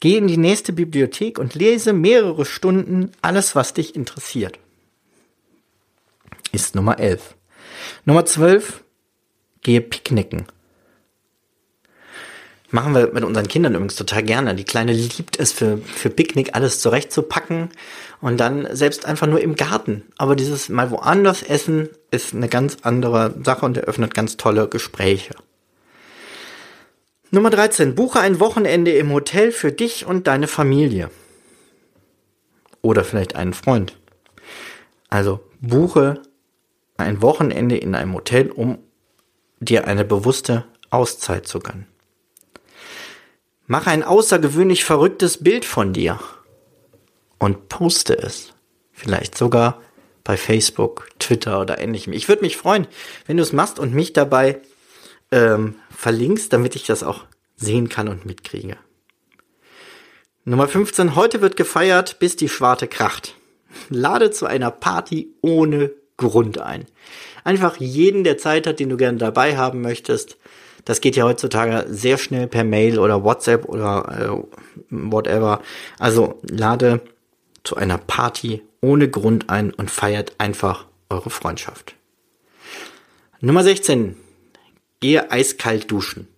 Geh 0.00 0.16
in 0.16 0.26
die 0.26 0.36
nächste 0.36 0.72
Bibliothek 0.72 1.38
und 1.38 1.54
lese 1.54 1.92
mehrere 1.92 2.44
Stunden 2.44 3.12
alles, 3.22 3.54
was 3.54 3.74
dich 3.74 3.94
interessiert 3.94 4.58
ist 6.54 6.74
Nummer 6.74 6.98
11. 7.00 7.34
Nummer 8.04 8.24
12, 8.24 8.84
gehe 9.62 9.80
picknicken. 9.80 10.46
Machen 12.74 12.92
wir 12.92 13.12
mit 13.12 13.22
unseren 13.22 13.46
Kindern 13.46 13.74
übrigens 13.74 13.94
total 13.94 14.24
gerne. 14.24 14.56
Die 14.56 14.64
Kleine 14.64 14.92
liebt 14.92 15.38
es 15.38 15.52
für, 15.52 15.78
für 15.78 16.10
Picknick 16.10 16.56
alles 16.56 16.80
zurechtzupacken 16.80 17.68
und 18.20 18.40
dann 18.40 18.66
selbst 18.74 19.06
einfach 19.06 19.28
nur 19.28 19.40
im 19.40 19.54
Garten. 19.54 20.02
Aber 20.18 20.34
dieses 20.34 20.68
mal 20.70 20.90
woanders 20.90 21.44
essen 21.44 21.88
ist 22.10 22.34
eine 22.34 22.48
ganz 22.48 22.78
andere 22.82 23.32
Sache 23.44 23.64
und 23.64 23.76
eröffnet 23.76 24.12
ganz 24.12 24.36
tolle 24.36 24.66
Gespräche. 24.66 25.36
Nummer 27.30 27.50
13. 27.50 27.94
Buche 27.94 28.18
ein 28.18 28.40
Wochenende 28.40 28.90
im 28.90 29.12
Hotel 29.12 29.52
für 29.52 29.70
dich 29.70 30.04
und 30.04 30.26
deine 30.26 30.48
Familie. 30.48 31.12
Oder 32.82 33.04
vielleicht 33.04 33.36
einen 33.36 33.54
Freund. 33.54 33.96
Also 35.10 35.38
buche 35.60 36.22
ein 36.96 37.22
Wochenende 37.22 37.76
in 37.76 37.94
einem 37.94 38.14
Hotel, 38.14 38.50
um 38.50 38.78
dir 39.60 39.86
eine 39.86 40.04
bewusste 40.04 40.64
Auszeit 40.90 41.46
zu 41.46 41.60
gönnen. 41.60 41.93
Mach 43.66 43.86
ein 43.86 44.02
außergewöhnlich 44.02 44.84
verrücktes 44.84 45.42
Bild 45.42 45.64
von 45.64 45.92
dir 45.92 46.20
und 47.38 47.68
poste 47.68 48.16
es. 48.18 48.52
Vielleicht 48.92 49.36
sogar 49.36 49.80
bei 50.22 50.36
Facebook, 50.36 51.08
Twitter 51.18 51.60
oder 51.60 51.78
ähnlichem. 51.78 52.12
Ich 52.12 52.28
würde 52.28 52.42
mich 52.42 52.56
freuen, 52.56 52.86
wenn 53.26 53.36
du 53.36 53.42
es 53.42 53.52
machst 53.52 53.78
und 53.78 53.94
mich 53.94 54.12
dabei 54.12 54.60
ähm, 55.30 55.76
verlinkst, 55.90 56.52
damit 56.52 56.76
ich 56.76 56.84
das 56.84 57.02
auch 57.02 57.24
sehen 57.56 57.88
kann 57.88 58.08
und 58.08 58.26
mitkriege. 58.26 58.76
Nummer 60.44 60.68
15. 60.68 61.14
Heute 61.14 61.40
wird 61.40 61.56
gefeiert, 61.56 62.18
bis 62.18 62.36
die 62.36 62.50
Schwarte 62.50 62.86
kracht. 62.86 63.34
Lade 63.88 64.30
zu 64.30 64.46
einer 64.46 64.70
Party 64.70 65.28
ohne 65.40 65.90
Grund 66.16 66.58
ein. 66.58 66.84
Einfach 67.44 67.78
jeden, 67.78 68.24
der 68.24 68.38
Zeit 68.38 68.66
hat, 68.66 68.78
den 68.78 68.90
du 68.90 68.96
gerne 68.96 69.18
dabei 69.18 69.56
haben 69.56 69.80
möchtest. 69.80 70.36
Das 70.84 71.00
geht 71.00 71.16
ja 71.16 71.24
heutzutage 71.24 71.86
sehr 71.88 72.18
schnell 72.18 72.46
per 72.46 72.64
Mail 72.64 72.98
oder 72.98 73.24
WhatsApp 73.24 73.64
oder 73.66 74.18
äh, 74.18 74.90
whatever. 74.90 75.62
Also 75.98 76.40
lade 76.42 77.00
zu 77.62 77.76
einer 77.76 77.98
Party 77.98 78.62
ohne 78.80 79.08
Grund 79.08 79.48
ein 79.48 79.72
und 79.72 79.90
feiert 79.90 80.34
einfach 80.38 80.86
eure 81.08 81.30
Freundschaft. 81.30 81.94
Nummer 83.40 83.62
16. 83.62 84.16
Gehe 85.00 85.30
eiskalt 85.30 85.90
duschen. 85.90 86.28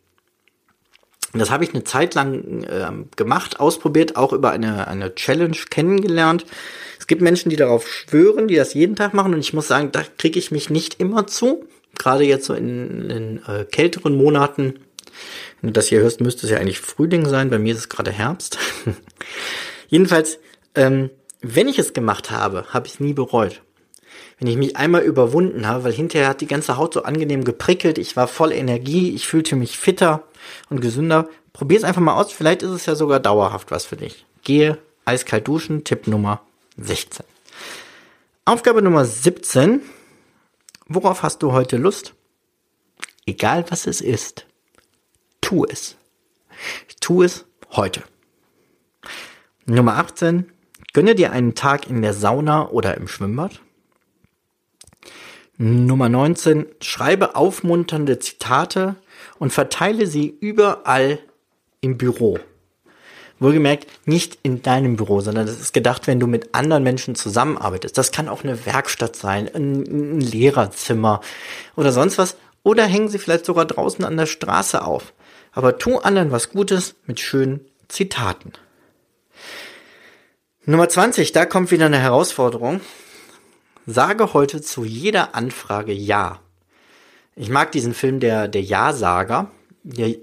Das 1.33 1.51
habe 1.51 1.65
ich 1.65 1.75
eine 1.75 1.85
Zeit 1.85 2.15
lang 2.15 2.63
äh, 2.65 2.91
gemacht, 3.17 3.61
ausprobiert, 3.61 4.17
auch 4.17 4.33
über 4.33 4.51
eine, 4.51 4.89
eine 4.89 5.15
Challenge 5.15 5.57
kennengelernt. 5.71 6.47
Es 6.99 7.07
gibt 7.07 7.21
Menschen, 7.21 7.51
die 7.51 7.57
darauf 7.57 7.89
schwören, 7.89 8.49
die 8.49 8.57
das 8.57 8.75
jeden 8.75 8.97
Tag 8.97 9.13
machen 9.13 9.35
und 9.35 9.41
ich 9.41 9.53
muss 9.53 9.69
sagen, 9.69 9.93
da 9.93 10.03
kriege 10.19 10.39
ich 10.39 10.51
mich 10.51 10.71
nicht 10.71 10.99
immer 11.01 11.27
zu. 11.27 11.65
Gerade 11.99 12.25
jetzt 12.25 12.47
so 12.47 12.55
in, 12.55 13.11
in 13.11 13.43
äh, 13.47 13.65
kälteren 13.65 14.17
Monaten. 14.17 14.75
Wenn 15.61 15.69
du 15.69 15.73
das 15.73 15.89
hier 15.89 16.01
hörst, 16.01 16.21
müsste 16.21 16.47
es 16.47 16.53
ja 16.53 16.59
eigentlich 16.59 16.81
Frühling 16.81 17.27
sein. 17.27 17.51
Bei 17.51 17.59
mir 17.59 17.73
ist 17.73 17.81
es 17.81 17.89
gerade 17.89 18.13
Herbst. 18.13 18.59
Jedenfalls, 19.89 20.39
ähm, 20.75 21.11
wenn 21.41 21.69
ich 21.69 21.79
es 21.79 21.93
gemacht 21.93 22.31
habe, 22.31 22.67
habe 22.71 22.87
ich 22.87 22.95
es 22.95 23.01
nie 23.01 23.13
bereut. 23.13 23.63
Wenn 24.39 24.49
ich 24.49 24.57
mich 24.57 24.77
einmal 24.77 25.03
überwunden 25.03 25.67
habe, 25.67 25.85
weil 25.85 25.93
hinterher 25.93 26.29
hat 26.29 26.41
die 26.41 26.47
ganze 26.47 26.77
Haut 26.77 26.93
so 26.93 27.03
angenehm 27.03 27.45
geprickelt, 27.45 27.97
ich 27.97 28.17
war 28.17 28.29
voll 28.29 28.53
Energie, 28.53 29.15
ich 29.15 29.27
fühlte 29.27 29.57
mich 29.57 29.79
fitter 29.79 30.25
und 30.69 30.81
gesünder. 30.81 31.29
Probier 31.53 31.79
es 31.79 31.85
einfach 31.85 32.03
mal 32.03 32.21
aus, 32.21 32.33
vielleicht 32.33 32.63
ist 32.63 32.71
es 32.71 32.87
ja 32.87 32.95
sogar 32.95 33.21
dauerhaft 33.21 33.71
was 33.71 33.87
für 33.87 33.97
dich. 33.97 34.27
Gehe 34.43 34.79
eiskalt 35.07 35.49
duschen, 35.49 35.85
Tipp 35.85 36.07
Nummer 36.07 36.43
16. 36.77 37.25
Aufgabe 38.45 38.83
Nummer 38.83 39.05
17. 39.05 39.81
Worauf 40.89 41.23
hast 41.23 41.43
du 41.43 41.53
heute 41.53 41.79
Lust? 41.79 42.15
Egal 43.27 43.65
was 43.71 43.89
es 43.89 44.01
ist, 44.01 44.47
tu 45.41 45.65
es. 45.65 45.97
Tu 47.01 47.25
es 47.25 47.45
heute. 47.73 48.05
Nummer 49.65 49.97
18. 49.97 50.53
Gönne 50.93 51.17
dir 51.17 51.33
einen 51.33 51.57
Tag 51.57 51.91
in 51.91 52.03
der 52.03 52.15
Sauna 52.15 52.69
oder 52.69 52.97
im 52.97 53.09
Schwimmbad. 53.09 53.61
Nummer 55.59 56.09
19. 56.09 56.67
Schreibe 56.81 57.35
aufmunternde 57.35 58.21
Zitate 58.21 58.95
und 59.39 59.53
verteile 59.53 60.07
sie 60.07 60.29
überall 60.29 61.19
im 61.81 61.99
Büro. 61.99 62.39
Wohlgemerkt, 63.39 63.87
nicht 64.07 64.39
in 64.43 64.63
deinem 64.63 64.97
Büro, 64.97 65.21
sondern 65.21 65.47
das 65.47 65.61
ist 65.61 65.75
gedacht, 65.75 66.07
wenn 66.07 66.21
du 66.21 66.27
mit 66.27 66.55
anderen 66.55 66.83
Menschen 66.83 67.15
zusammenarbeitest. 67.15 67.99
Das 67.99 68.13
kann 68.13 68.29
auch 68.29 68.45
eine 68.45 68.65
Werkstatt 68.65 69.15
sein, 69.15 69.51
ein, 69.55 69.83
ein 69.83 70.21
Lehrerzimmer 70.21 71.21
oder 71.77 71.93
sonst 71.93 72.17
was. 72.19 72.37
Oder 72.63 72.85
hängen 72.85 73.09
sie 73.09 73.19
vielleicht 73.19 73.45
sogar 73.45 73.65
draußen 73.65 74.05
an 74.05 74.17
der 74.17 74.27
Straße 74.27 74.83
auf. 74.83 75.13
Aber 75.53 75.79
tu 75.79 75.99
anderen 75.99 76.33
was 76.33 76.51
Gutes 76.51 76.97
mit 77.07 77.21
schönen 77.21 77.61
Zitaten. 77.89 78.53
Nummer 80.65 80.89
20, 80.89 81.31
da 81.31 81.47
kommt 81.47 81.71
wieder 81.71 81.87
eine 81.87 81.99
Herausforderung. 81.99 82.81
Sage 83.87 84.33
heute 84.33 84.63
zu 84.63 84.85
jeder 84.85 85.35
Anfrage 85.37 85.93
Ja. 85.93 86.41
Ich 87.37 87.51
mag 87.51 87.71
diesen 87.71 87.95
Film 87.95 88.19
der, 88.19 88.49
der 88.49 88.63
Ja-Sager 88.63 89.51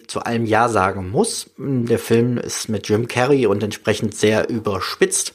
zu 0.08 0.22
allem 0.22 0.46
Ja 0.46 0.70
sagen 0.70 1.10
muss. 1.10 1.50
Der 1.58 2.00
Film 2.00 2.38
ist 2.38 2.70
mit 2.70 2.88
Jim 2.90 3.08
Carrey 3.08 3.46
und 3.48 3.64
entsprechend 3.64 4.16
sehr 4.16 4.50
überspitzt. 4.50 5.34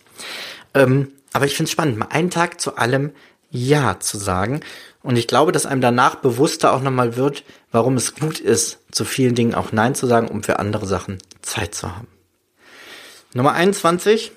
Ähm, 0.74 1.12
aber 1.32 1.46
ich 1.46 1.54
finde 1.54 1.68
es 1.68 1.72
spannend, 1.72 1.98
mal 1.98 2.08
einen 2.10 2.30
Tag 2.30 2.60
zu 2.60 2.76
allem 2.76 3.12
Ja 3.50 4.00
zu 4.00 4.18
sagen. 4.18 4.60
Und 5.02 5.16
ich 5.16 5.26
glaube, 5.26 5.52
dass 5.52 5.66
einem 5.66 5.80
danach 5.80 6.16
bewusster 6.16 6.72
auch 6.72 6.82
nochmal 6.82 7.16
wird, 7.16 7.44
warum 7.70 7.96
es 7.96 8.14
gut 8.14 8.40
ist, 8.40 8.78
zu 8.90 9.04
vielen 9.04 9.34
Dingen 9.34 9.54
auch 9.54 9.72
Nein 9.72 9.94
zu 9.94 10.06
sagen, 10.06 10.28
um 10.28 10.42
für 10.42 10.58
andere 10.58 10.86
Sachen 10.86 11.18
Zeit 11.42 11.74
zu 11.74 11.94
haben. 11.94 12.08
Nummer 13.34 13.52
21 13.52 14.32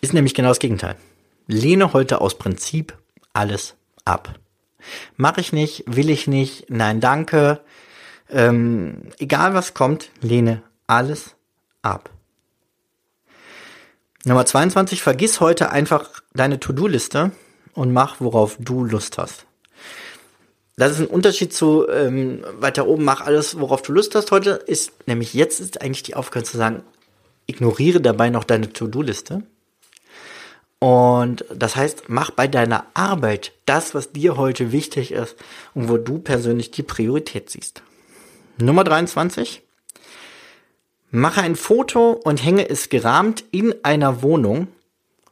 ist 0.00 0.14
nämlich 0.14 0.34
genau 0.34 0.48
das 0.48 0.58
Gegenteil. 0.58 0.96
Lehne 1.46 1.92
heute 1.92 2.20
aus 2.20 2.38
Prinzip 2.38 2.96
alles 3.32 3.74
ab. 4.04 4.38
Mache 5.16 5.40
ich 5.40 5.52
nicht, 5.52 5.84
will 5.86 6.10
ich 6.10 6.26
nicht, 6.26 6.70
nein, 6.70 7.00
danke. 7.00 7.60
Ähm, 8.30 9.10
egal 9.18 9.54
was 9.54 9.74
kommt, 9.74 10.10
lehne 10.20 10.62
alles 10.86 11.34
ab. 11.82 12.10
Nummer 14.24 14.46
22, 14.46 15.02
vergiss 15.02 15.40
heute 15.40 15.70
einfach 15.70 16.22
deine 16.32 16.60
To-Do-Liste 16.60 17.32
und 17.74 17.92
mach, 17.92 18.20
worauf 18.20 18.56
du 18.58 18.84
Lust 18.84 19.18
hast. 19.18 19.46
Das 20.76 20.92
ist 20.92 21.00
ein 21.00 21.06
Unterschied 21.06 21.52
zu 21.52 21.88
ähm, 21.88 22.44
weiter 22.58 22.86
oben, 22.86 23.04
mach 23.04 23.20
alles, 23.20 23.58
worauf 23.58 23.82
du 23.82 23.92
Lust 23.92 24.14
hast 24.14 24.30
heute, 24.30 24.50
ist 24.50 25.06
nämlich 25.06 25.34
jetzt 25.34 25.60
ist 25.60 25.82
eigentlich 25.82 26.02
die 26.02 26.14
Aufgabe 26.14 26.44
zu 26.44 26.56
sagen, 26.56 26.82
ignoriere 27.46 28.00
dabei 28.00 28.30
noch 28.30 28.44
deine 28.44 28.72
To-Do-Liste 28.72 29.42
und 30.82 31.44
das 31.54 31.76
heißt, 31.76 32.08
mach 32.08 32.32
bei 32.32 32.48
deiner 32.48 32.86
Arbeit 32.94 33.52
das, 33.66 33.94
was 33.94 34.10
dir 34.10 34.36
heute 34.36 34.72
wichtig 34.72 35.12
ist 35.12 35.36
und 35.74 35.88
wo 35.88 35.96
du 35.96 36.18
persönlich 36.18 36.72
die 36.72 36.82
Priorität 36.82 37.50
siehst. 37.50 37.84
Nummer 38.62 38.84
23. 38.84 39.62
Mache 41.10 41.42
ein 41.42 41.56
Foto 41.56 42.12
und 42.12 42.44
hänge 42.44 42.68
es 42.68 42.88
gerahmt 42.88 43.44
in 43.50 43.74
einer 43.84 44.22
Wohnung, 44.22 44.68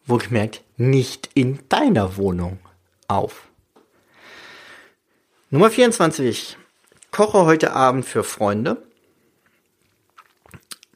wohlgemerkt 0.05 0.63
nicht 0.77 1.31
in 1.35 1.61
deiner 1.69 2.17
Wohnung, 2.17 2.59
auf. 3.09 3.49
Nummer 5.51 5.71
24. 5.71 6.57
Koche 7.11 7.45
heute 7.45 7.73
Abend 7.73 8.05
für 8.05 8.25
Freunde. 8.25 8.83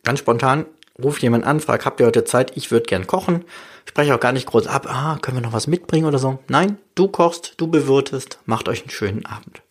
Ganz 0.02 0.18
spontan, 0.18 0.66
ruf 1.02 1.18
jemand 1.18 1.44
an, 1.44 1.60
frag, 1.60 1.86
habt 1.86 2.00
ihr 2.00 2.06
heute 2.06 2.24
Zeit? 2.24 2.56
Ich 2.56 2.70
würde 2.70 2.86
gern 2.86 3.06
kochen 3.06 3.44
spreche 3.94 4.14
auch 4.14 4.20
gar 4.20 4.32
nicht 4.32 4.46
groß 4.46 4.66
ab, 4.66 4.86
ah, 4.88 5.18
können 5.20 5.36
wir 5.36 5.42
noch 5.42 5.52
was 5.52 5.66
mitbringen 5.66 6.06
oder 6.06 6.18
so. 6.18 6.38
Nein, 6.48 6.78
du 6.94 7.08
kochst, 7.08 7.54
du 7.58 7.68
bewirtest, 7.68 8.40
macht 8.44 8.68
euch 8.68 8.80
einen 8.80 8.90
schönen 8.90 9.24
Abend. 9.24 9.62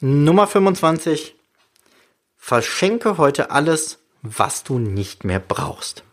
Nummer 0.00 0.46
25. 0.46 1.35
Verschenke 2.46 3.18
heute 3.18 3.50
alles, 3.50 3.98
was 4.22 4.62
du 4.62 4.78
nicht 4.78 5.24
mehr 5.24 5.40
brauchst. 5.40 6.04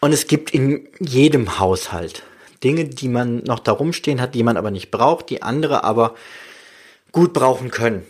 Und 0.00 0.12
es 0.12 0.26
gibt 0.26 0.54
in 0.54 0.88
jedem 0.98 1.58
Haushalt 1.58 2.22
Dinge, 2.64 2.86
die 2.86 3.08
man 3.08 3.44
noch 3.44 3.58
darum 3.58 3.92
stehen 3.92 4.22
hat, 4.22 4.34
die 4.34 4.44
man 4.44 4.56
aber 4.56 4.70
nicht 4.70 4.90
braucht, 4.90 5.28
die 5.28 5.42
andere 5.42 5.84
aber 5.84 6.14
gut 7.12 7.34
brauchen 7.34 7.70
können. 7.70 8.06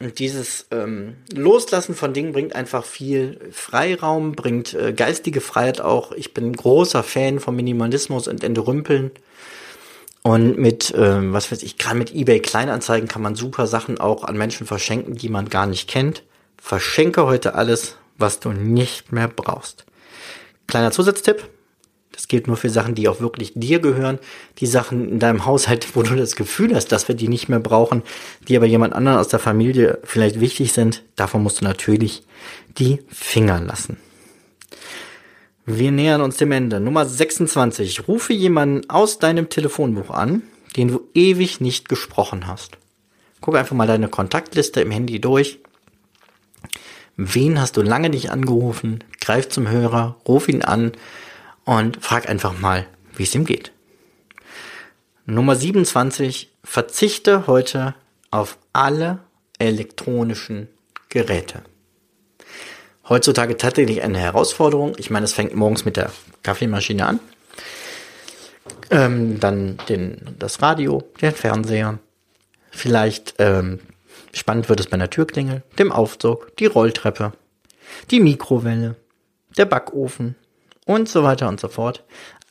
Und 0.00 0.18
dieses 0.18 0.68
ähm, 0.70 1.16
Loslassen 1.34 1.94
von 1.94 2.14
Dingen 2.14 2.32
bringt 2.32 2.54
einfach 2.54 2.86
viel 2.86 3.40
Freiraum, 3.52 4.32
bringt 4.32 4.72
äh, 4.72 4.94
geistige 4.94 5.42
Freiheit 5.42 5.82
auch. 5.82 6.12
Ich 6.12 6.32
bin 6.32 6.54
großer 6.54 7.02
Fan 7.02 7.40
von 7.40 7.54
Minimalismus 7.54 8.26
und 8.26 8.42
Entrümpeln. 8.42 9.10
Und 10.22 10.56
mit, 10.56 10.94
ähm, 10.96 11.34
was 11.34 11.52
weiß 11.52 11.62
ich, 11.62 11.76
gerade 11.76 11.98
mit 11.98 12.14
eBay 12.14 12.40
Kleinanzeigen 12.40 13.06
kann 13.06 13.20
man 13.20 13.34
super 13.34 13.66
Sachen 13.66 13.98
auch 13.98 14.24
an 14.24 14.38
Menschen 14.38 14.66
verschenken, 14.66 15.14
die 15.14 15.28
man 15.28 15.50
gar 15.50 15.66
nicht 15.66 15.90
kennt. 15.90 16.22
Verschenke 16.58 17.26
heute 17.26 17.54
alles, 17.54 17.96
was 18.18 18.40
du 18.40 18.50
nicht 18.50 19.12
mehr 19.12 19.28
brauchst. 19.28 19.84
Kleiner 20.66 20.90
Zusatztipp. 20.90 21.48
Das 22.12 22.28
gilt 22.28 22.46
nur 22.46 22.56
für 22.56 22.70
Sachen, 22.70 22.94
die 22.94 23.08
auch 23.08 23.20
wirklich 23.20 23.52
dir 23.54 23.78
gehören. 23.78 24.18
Die 24.58 24.66
Sachen 24.66 25.10
in 25.10 25.18
deinem 25.18 25.44
Haushalt, 25.44 25.94
wo 25.94 26.02
du 26.02 26.16
das 26.16 26.34
Gefühl 26.34 26.74
hast, 26.74 26.90
dass 26.90 27.08
wir 27.08 27.14
die 27.14 27.28
nicht 27.28 27.50
mehr 27.50 27.60
brauchen, 27.60 28.02
die 28.48 28.56
aber 28.56 28.64
jemand 28.64 28.94
anderen 28.94 29.18
aus 29.18 29.28
der 29.28 29.38
Familie 29.38 29.98
vielleicht 30.02 30.40
wichtig 30.40 30.72
sind, 30.72 31.02
davon 31.14 31.42
musst 31.42 31.60
du 31.60 31.64
natürlich 31.64 32.22
die 32.78 33.02
Finger 33.08 33.60
lassen. 33.60 33.98
Wir 35.66 35.90
nähern 35.90 36.22
uns 36.22 36.36
dem 36.36 36.52
Ende. 36.52 36.80
Nummer 36.80 37.04
26. 37.04 38.08
Rufe 38.08 38.32
jemanden 38.32 38.88
aus 38.88 39.18
deinem 39.18 39.50
Telefonbuch 39.50 40.10
an, 40.10 40.42
den 40.76 40.88
du 40.88 41.08
ewig 41.12 41.60
nicht 41.60 41.88
gesprochen 41.88 42.46
hast. 42.46 42.78
Guck 43.40 43.56
einfach 43.56 43.76
mal 43.76 43.86
deine 43.86 44.08
Kontaktliste 44.08 44.80
im 44.80 44.90
Handy 44.90 45.20
durch. 45.20 45.58
Wen 47.16 47.60
hast 47.60 47.76
du 47.76 47.82
lange 47.82 48.10
nicht 48.10 48.30
angerufen? 48.30 49.02
Greif 49.20 49.48
zum 49.48 49.68
Hörer, 49.68 50.16
ruf 50.28 50.48
ihn 50.48 50.62
an 50.62 50.92
und 51.64 52.02
frag 52.02 52.28
einfach 52.28 52.58
mal, 52.58 52.86
wie 53.14 53.22
es 53.22 53.34
ihm 53.34 53.46
geht. 53.46 53.72
Nummer 55.24 55.56
27. 55.56 56.52
Verzichte 56.62 57.46
heute 57.46 57.94
auf 58.30 58.58
alle 58.72 59.20
elektronischen 59.58 60.68
Geräte. 61.08 61.62
Heutzutage 63.08 63.56
tatsächlich 63.56 64.02
eine 64.02 64.18
Herausforderung. 64.18 64.94
Ich 64.98 65.10
meine, 65.10 65.24
es 65.24 65.32
fängt 65.32 65.54
morgens 65.54 65.84
mit 65.84 65.96
der 65.96 66.10
Kaffeemaschine 66.42 67.06
an. 67.06 67.20
Ähm, 68.90 69.40
dann 69.40 69.78
den, 69.88 70.36
das 70.38 70.60
Radio, 70.60 71.02
den 71.20 71.32
Fernseher. 71.32 71.98
Vielleicht 72.70 73.34
ähm, 73.38 73.80
spannend 74.38 74.68
wird 74.68 74.80
es 74.80 74.86
bei 74.86 74.96
der 74.96 75.10
Türklingel, 75.10 75.62
dem 75.78 75.92
Aufzug, 75.92 76.56
die 76.56 76.66
Rolltreppe, 76.66 77.32
die 78.10 78.20
Mikrowelle, 78.20 78.96
der 79.56 79.66
Backofen, 79.66 80.36
und 80.86 81.08
so 81.08 81.22
weiter 81.22 81.48
und 81.48 81.60
so 81.60 81.68
fort. 81.68 82.04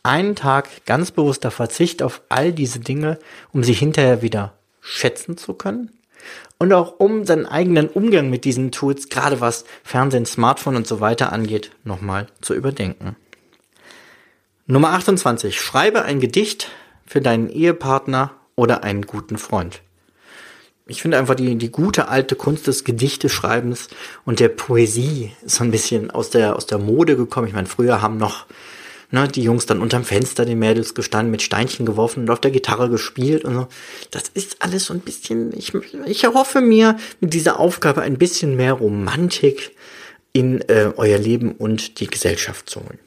Einen 0.04 0.36
Tag 0.36 0.86
ganz 0.86 1.10
bewusster 1.10 1.50
Verzicht 1.50 2.04
auf 2.04 2.22
all 2.30 2.52
diese 2.52 2.80
Dinge, 2.80 3.18
um 3.52 3.64
sie 3.64 3.74
hinterher 3.74 4.22
wieder 4.22 4.54
schätzen 4.82 5.36
zu 5.38 5.56
können. 5.56 5.90
Und 6.60 6.72
auch 6.74 7.00
um 7.00 7.26
seinen 7.26 7.48
eigenen 7.48 7.88
Umgang 7.88 8.30
mit 8.30 8.46
diesen 8.46 8.72
Tools, 8.72 9.10
gerade 9.10 9.42
was 9.42 9.66
Fernsehen, 9.84 10.26
Smartphone 10.26 10.76
und 10.76 10.86
so 10.88 11.00
weiter 11.00 11.32
angeht, 11.32 11.72
nochmal 11.84 12.28
zu 12.42 12.54
überdenken. 12.54 13.16
Nummer 14.68 14.92
28. 14.92 15.60
Schreibe 15.60 16.04
ein 16.04 16.20
Gedicht 16.20 16.70
für 17.06 17.22
deinen 17.22 17.50
Ehepartner 17.50 18.32
oder 18.56 18.84
einen 18.84 19.04
guten 19.04 19.38
Freund. 19.38 19.82
Ich 20.88 21.02
finde 21.02 21.18
einfach 21.18 21.36
die, 21.36 21.56
die 21.56 21.72
gute 21.72 22.10
alte 22.10 22.36
Kunst 22.36 22.68
des 22.68 22.84
Gedichteschreibens 22.84 23.88
und 24.24 24.40
der 24.40 24.50
Poesie 24.50 25.32
so 25.44 25.64
ein 25.64 25.72
bisschen 25.72 26.12
aus 26.12 26.30
der, 26.30 26.56
aus 26.56 26.68
der 26.68 26.78
Mode 26.78 27.18
gekommen. 27.18 27.48
Ich 27.48 27.54
meine, 27.54 27.68
früher 27.68 28.04
haben 28.04 28.18
noch 28.18 28.46
ne, 29.10 29.28
die 29.28 29.42
Jungs 29.42 29.66
dann 29.66 29.82
unterm 29.82 30.04
Fenster 30.04 30.46
den 30.46 30.60
Mädels 30.60 30.94
gestanden, 30.94 31.32
mit 31.32 31.42
Steinchen 31.42 31.88
geworfen 31.88 32.24
und 32.24 32.30
auf 32.30 32.40
der 32.40 32.52
Gitarre 32.52 32.90
gespielt 32.90 33.46
und 33.46 33.56
so. 33.56 33.68
Das 34.12 34.26
ist 34.34 34.58
alles 34.60 34.86
so 34.86 34.94
ein 34.94 35.00
bisschen, 35.00 35.58
ich, 35.58 35.74
ich 36.06 36.24
erhoffe 36.24 36.62
mir 36.62 36.98
mit 37.20 37.34
dieser 37.34 37.60
Aufgabe 37.60 38.02
ein 38.02 38.20
bisschen 38.20 38.56
mehr 38.56 38.74
Romantik 38.74 39.76
in 40.34 40.62
äh, 40.70 40.92
euer 40.98 41.18
Leben 41.18 41.54
und 41.54 42.00
die 42.00 42.08
Gesellschaft 42.08 42.70
zu 42.70 42.82
holen. 42.82 43.00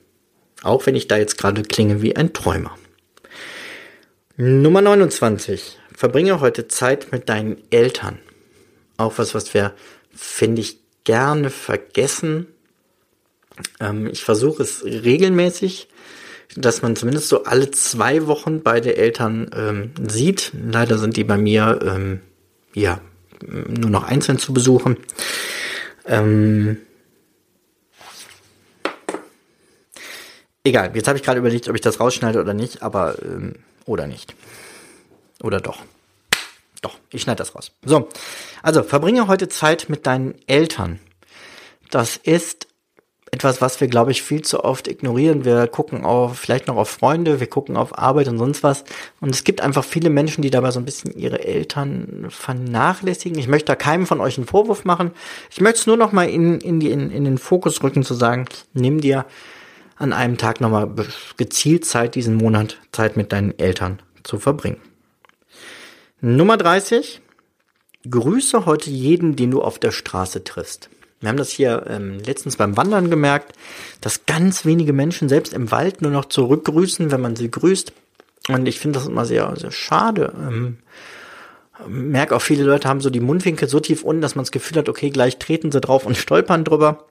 Auch 0.62 0.86
wenn 0.86 0.96
ich 0.96 1.06
da 1.06 1.16
jetzt 1.16 1.38
gerade 1.38 1.62
klinge 1.62 2.02
wie 2.02 2.16
ein 2.16 2.32
Träumer. 2.32 2.76
Nummer 4.36 4.80
29. 4.80 5.78
Verbringe 5.98 6.38
heute 6.38 6.68
Zeit 6.68 7.10
mit 7.10 7.28
deinen 7.28 7.56
Eltern. 7.70 8.20
Auch 8.98 9.14
was, 9.18 9.34
was 9.34 9.52
wir, 9.52 9.74
finde 10.14 10.60
ich, 10.60 10.78
gerne 11.02 11.50
vergessen. 11.50 12.46
Ähm, 13.80 14.06
ich 14.06 14.22
versuche 14.22 14.62
es 14.62 14.84
regelmäßig, 14.84 15.88
dass 16.54 16.82
man 16.82 16.94
zumindest 16.94 17.28
so 17.28 17.42
alle 17.42 17.72
zwei 17.72 18.28
Wochen 18.28 18.62
beide 18.62 18.96
Eltern 18.96 19.50
ähm, 19.52 19.90
sieht. 20.06 20.52
Leider 20.70 20.98
sind 20.98 21.16
die 21.16 21.24
bei 21.24 21.36
mir 21.36 21.80
ähm, 21.82 22.20
ja 22.74 23.00
nur 23.44 23.90
noch 23.90 24.04
einzeln 24.04 24.38
zu 24.38 24.54
besuchen. 24.54 24.98
Ähm, 26.06 26.76
egal, 30.62 30.92
jetzt 30.94 31.08
habe 31.08 31.18
ich 31.18 31.24
gerade 31.24 31.40
überlegt, 31.40 31.68
ob 31.68 31.74
ich 31.74 31.80
das 31.80 31.98
rausschneide 31.98 32.40
oder 32.40 32.54
nicht, 32.54 32.84
aber 32.84 33.20
ähm, 33.20 33.54
oder 33.84 34.06
nicht. 34.06 34.36
Oder 35.42 35.60
doch. 35.60 35.82
Doch, 36.82 36.96
ich 37.10 37.22
schneide 37.22 37.38
das 37.38 37.54
raus. 37.54 37.72
So, 37.84 38.08
also 38.62 38.82
verbringe 38.82 39.26
heute 39.26 39.48
Zeit 39.48 39.88
mit 39.88 40.06
deinen 40.06 40.34
Eltern. 40.46 41.00
Das 41.90 42.16
ist 42.16 42.68
etwas, 43.30 43.60
was 43.60 43.80
wir, 43.80 43.88
glaube 43.88 44.10
ich, 44.10 44.22
viel 44.22 44.42
zu 44.42 44.64
oft 44.64 44.88
ignorieren. 44.88 45.44
Wir 45.44 45.66
gucken 45.66 46.04
auf, 46.04 46.38
vielleicht 46.38 46.66
noch 46.66 46.76
auf 46.76 46.88
Freunde, 46.88 47.40
wir 47.40 47.46
gucken 47.46 47.76
auf 47.76 47.98
Arbeit 47.98 48.28
und 48.28 48.38
sonst 48.38 48.62
was. 48.62 48.84
Und 49.20 49.34
es 49.34 49.44
gibt 49.44 49.60
einfach 49.60 49.84
viele 49.84 50.10
Menschen, 50.10 50.42
die 50.42 50.50
dabei 50.50 50.70
so 50.70 50.80
ein 50.80 50.84
bisschen 50.84 51.12
ihre 51.16 51.44
Eltern 51.44 52.26
vernachlässigen. 52.30 53.38
Ich 53.38 53.48
möchte 53.48 53.66
da 53.66 53.74
keinem 53.76 54.06
von 54.06 54.20
euch 54.20 54.38
einen 54.38 54.46
Vorwurf 54.46 54.84
machen. 54.84 55.12
Ich 55.50 55.60
möchte 55.60 55.80
es 55.80 55.86
nur 55.86 55.96
noch 55.96 56.12
mal 56.12 56.28
in, 56.28 56.60
in, 56.60 56.80
die, 56.80 56.90
in, 56.90 57.10
in 57.10 57.24
den 57.24 57.38
Fokus 57.38 57.82
rücken, 57.82 58.02
zu 58.02 58.14
sagen, 58.14 58.46
nimm 58.72 59.00
dir 59.00 59.26
an 59.96 60.12
einem 60.12 60.38
Tag 60.38 60.60
nochmal 60.60 60.90
gezielt 61.36 61.84
Zeit, 61.84 62.14
diesen 62.14 62.36
Monat 62.36 62.78
Zeit 62.92 63.16
mit 63.16 63.32
deinen 63.32 63.58
Eltern 63.58 64.00
zu 64.22 64.38
verbringen. 64.38 64.80
Nummer 66.20 66.56
30. 66.56 67.20
Grüße 68.10 68.66
heute 68.66 68.90
jeden, 68.90 69.36
den 69.36 69.52
du 69.52 69.62
auf 69.62 69.78
der 69.78 69.92
Straße 69.92 70.42
triffst. 70.42 70.90
Wir 71.20 71.28
haben 71.28 71.36
das 71.36 71.50
hier 71.50 71.84
ähm, 71.88 72.18
letztens 72.18 72.56
beim 72.56 72.76
Wandern 72.76 73.08
gemerkt, 73.08 73.52
dass 74.00 74.26
ganz 74.26 74.64
wenige 74.64 74.92
Menschen 74.92 75.28
selbst 75.28 75.52
im 75.52 75.70
Wald 75.70 76.02
nur 76.02 76.10
noch 76.10 76.24
zurückgrüßen, 76.24 77.12
wenn 77.12 77.20
man 77.20 77.36
sie 77.36 77.50
grüßt. 77.50 77.92
Und 78.48 78.66
ich 78.66 78.80
finde 78.80 78.98
das 78.98 79.06
immer 79.06 79.26
sehr, 79.26 79.54
sehr 79.56 79.70
schade. 79.70 80.32
Ähm, 80.36 80.78
merke 81.86 82.34
auch 82.34 82.42
viele 82.42 82.64
Leute 82.64 82.88
haben 82.88 83.00
so 83.00 83.10
die 83.10 83.20
Mundwinkel 83.20 83.68
so 83.68 83.78
tief 83.78 84.02
unten, 84.02 84.22
dass 84.22 84.34
man 84.34 84.44
das 84.44 84.50
Gefühl 84.50 84.78
hat, 84.78 84.88
okay, 84.88 85.10
gleich 85.10 85.38
treten 85.38 85.70
sie 85.70 85.80
drauf 85.80 86.04
und 86.04 86.16
stolpern 86.16 86.64
drüber. 86.64 87.06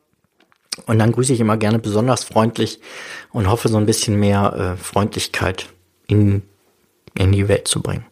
Und 0.86 1.00
dann 1.00 1.14
grüße 1.14 1.32
ich 1.32 1.40
immer 1.40 1.56
gerne 1.56 1.80
besonders 1.80 2.26
freundlich 2.26 2.82
und 3.32 3.50
hoffe 3.50 3.70
so 3.70 3.78
ein 3.78 3.86
bisschen 3.86 4.20
mehr 4.20 4.76
äh, 4.76 4.84
Freundlichkeit 4.84 5.68
in, 6.08 6.42
in 7.18 7.32
die 7.32 7.48
Welt 7.48 7.70
zu 7.70 7.82
bringen. 7.82 8.06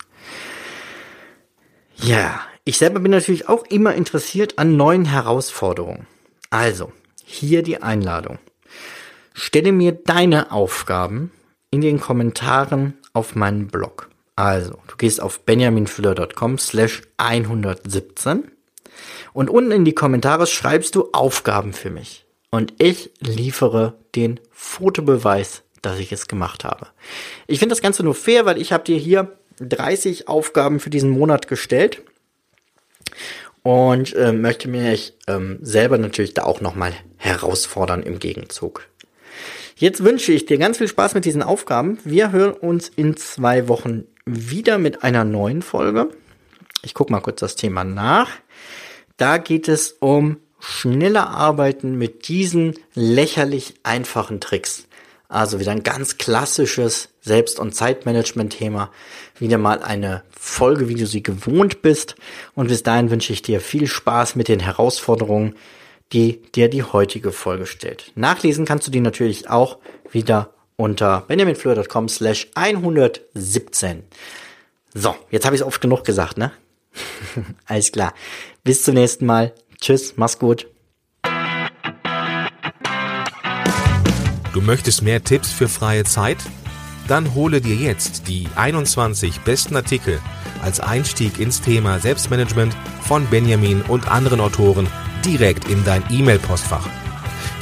Ja, 1.98 2.42
ich 2.66 2.78
selber 2.78 3.00
bin 3.00 3.12
natürlich 3.12 3.48
auch 3.48 3.64
immer 3.66 3.94
interessiert 3.94 4.58
an 4.58 4.76
neuen 4.76 5.06
Herausforderungen. 5.06 6.08
Also, 6.50 6.92
hier 7.24 7.64
die 7.64 7.82
Einladung. 7.82 8.40
Stelle 9.34 9.72
mir 9.72 9.92
deine 9.92 10.52
Aufgaben 10.52 11.32
in 11.72 11.82
den 11.82 12.00
Kommentaren 12.00 12.94
auf 13.14 13.36
meinen 13.36 13.68
Blog. 13.68 14.10
Also, 14.36 14.80
du 14.88 14.96
gehst 14.98 15.22
auf 15.22 15.42
benjaminfüller.com 15.42 16.58
slash 16.58 17.02
117 17.18 18.52
und 19.34 19.50
unten 19.50 19.72
in 19.72 19.86
die 19.86 19.96
Kommentare 19.96 20.48
schreibst 20.48 20.96
du 20.96 21.10
Aufgaben 21.12 21.74
für 21.74 21.90
mich. 21.90 22.26
Und 22.52 22.74
ich 22.78 23.12
liefere 23.20 23.96
den 24.16 24.40
Fotobeweis, 24.52 25.64
dass 25.82 26.00
ich 26.00 26.12
es 26.12 26.28
gemacht 26.28 26.64
habe. 26.64 26.88
Ich 27.48 27.60
finde 27.60 27.74
das 27.74 27.82
Ganze 27.82 28.04
nur 28.04 28.16
fair, 28.16 28.46
weil 28.46 28.62
ich 28.62 28.72
habe 28.72 28.84
dir 28.84 28.98
hier 28.98 29.38
30 29.60 30.28
Aufgaben 30.28 30.80
für 30.80 30.90
diesen 30.90 31.10
Monat 31.10 31.48
gestellt 31.48 32.02
und 33.64 34.14
äh, 34.16 34.32
möchte 34.32 34.68
mich 34.68 35.14
ähm, 35.28 35.60
selber 35.62 35.98
natürlich 35.98 36.34
da 36.34 36.44
auch 36.44 36.62
nochmal 36.62 36.94
herausfordern 37.18 38.04
im 38.04 38.20
Gegenzug. 38.20 38.88
Jetzt 39.76 40.04
wünsche 40.04 40.32
ich 40.32 40.46
dir 40.46 40.58
ganz 40.58 40.78
viel 40.78 40.88
Spaß 40.88 41.16
mit 41.16 41.26
diesen 41.26 41.44
Aufgaben. 41.44 41.98
Wir 42.06 42.32
hören 42.32 42.54
uns 42.54 42.90
in 42.90 43.18
zwei 43.18 43.68
Wochen 43.68 44.06
wieder 44.26 44.78
mit 44.78 45.04
einer 45.04 45.26
neuen 45.26 45.62
Folge. 45.62 46.10
Ich 46.82 46.94
gucke 46.94 47.12
mal 47.12 47.20
kurz 47.20 47.40
das 47.40 47.56
Thema 47.56 47.84
nach. 47.84 48.30
Da 49.18 49.38
geht 49.38 49.68
es 49.68 49.92
um 50.00 50.38
schneller 50.60 51.30
Arbeiten 51.30 51.98
mit 51.98 52.28
diesen 52.28 52.76
lächerlich 52.94 53.74
einfachen 53.84 54.40
Tricks. 54.40 54.88
Also 55.28 55.60
wieder 55.60 55.72
ein 55.72 55.84
ganz 55.84 56.18
klassisches 56.18 57.10
Selbst- 57.22 57.60
und 57.60 57.74
Zeitmanagement-Thema. 57.74 58.92
Wieder 59.40 59.58
mal 59.58 59.82
eine 59.82 60.24
Folge, 60.40 60.88
wie 60.88 60.96
du 60.96 61.08
sie 61.08 61.24
gewohnt 61.24 61.82
bist. 61.82 62.16
Und 62.54 62.68
bis 62.68 62.84
dahin 62.84 63.10
wünsche 63.10 63.34
ich 63.34 63.42
dir 63.42 63.60
viel 63.60 63.88
Spaß 63.88 64.36
mit 64.36 64.48
den 64.48 64.60
Herausforderungen, 64.60 65.56
die 66.14 66.42
dir 66.54 66.70
die 66.70 66.84
heutige 66.84 67.32
Folge 67.32 67.66
stellt. 67.66 68.12
Nachlesen 68.16 68.66
kannst 68.66 68.88
du 68.88 68.92
die 68.92 69.00
natürlich 69.00 69.50
auch 69.50 69.80
wieder 70.12 70.54
unter 70.78 71.22
benjaminfleur.com 71.28 72.10
slash 72.10 72.48
117. 72.56 74.04
So, 74.94 75.16
jetzt 75.32 75.46
habe 75.46 75.56
ich 75.56 75.62
es 75.62 75.68
oft 75.68 75.82
genug 75.82 76.04
gesagt, 76.04 76.38
ne? 76.38 76.52
Alles 77.66 77.92
klar. 77.92 78.14
Bis 78.64 78.84
zum 78.84 78.94
nächsten 78.94 79.26
Mal. 79.26 79.54
Tschüss, 79.82 80.14
mach's 80.16 80.40
gut. 80.40 80.68
Du 84.56 84.62
möchtest 84.62 85.02
mehr 85.02 85.22
Tipps 85.22 85.52
für 85.52 85.68
freie 85.68 86.06
Zeit? 86.06 86.38
Dann 87.10 87.34
hole 87.34 87.60
dir 87.60 87.76
jetzt 87.76 88.30
die 88.30 88.48
21 88.56 89.42
besten 89.42 89.76
Artikel 89.76 90.22
als 90.64 90.80
Einstieg 90.80 91.40
ins 91.40 91.60
Thema 91.60 92.00
Selbstmanagement 92.00 92.74
von 93.02 93.26
Benjamin 93.26 93.82
und 93.82 94.10
anderen 94.10 94.40
Autoren 94.40 94.88
direkt 95.26 95.68
in 95.68 95.84
dein 95.84 96.06
E-Mail-Postfach. 96.10 96.88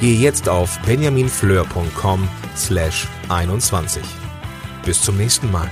Gehe 0.01 0.19
jetzt 0.19 0.47
auf 0.47 0.77
benjaminfleur.com 0.81 2.29
slash 2.55 3.07
21. 3.27 4.03
Bis 4.85 5.01
zum 5.01 5.17
nächsten 5.17 5.51
Mal. 5.51 5.71